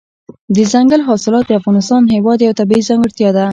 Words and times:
دځنګل 0.55 1.01
حاصلات 1.07 1.45
د 1.47 1.51
افغانستان 1.59 2.01
هېواد 2.13 2.39
یوه 2.41 2.57
طبیعي 2.59 2.87
ځانګړتیا 2.89 3.29
ده. 3.37 3.45